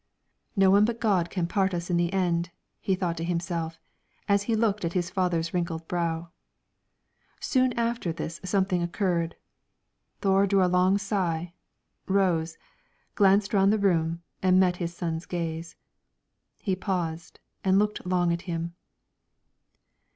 [0.55, 3.79] "No one but God can part us in the end," he thought to himself,
[4.27, 6.31] as he looked at his father's wrinkled brow.
[7.39, 9.35] Soon after this something occurred.
[10.19, 11.53] Thore drew a long sigh,
[12.07, 12.57] rose,
[13.13, 15.75] glanced round the room, and met his son's gaze.
[16.57, 18.73] He paused, and looked long at him.